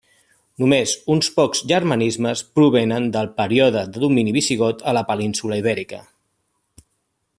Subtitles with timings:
[0.61, 6.01] Només uns pocs germanismes provenen del període de domini visigot a la península Ibèrica.